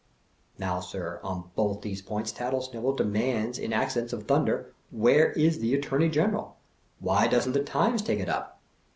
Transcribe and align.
Now, 0.57 0.79
sir, 0.79 1.19
on 1.21 1.51
both 1.53 1.83
these 1.83 2.01
points 2.01 2.31
Tattlesnivel 2.33 2.97
demands 2.97 3.59
in 3.59 3.71
accents 3.71 4.13
of 4.13 4.23
Thunder, 4.27 4.73
Where 4.89 5.31
is 5.33 5.59
the 5.59 5.75
Attorney 5.75 6.09
General? 6.09 6.57
Why 6.99 7.27
doesn't 7.27 7.53
The 7.53 7.63
Times 7.63 8.01
take 8.01 8.19
it 8.19 8.27
up? 8.27 8.59